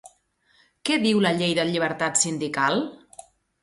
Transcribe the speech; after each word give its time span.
Què 0.89 0.97
diu 1.03 1.23
la 1.27 1.33
llei 1.43 1.55
de 1.61 1.69
llibertat 1.71 2.21
sindical? 2.25 2.87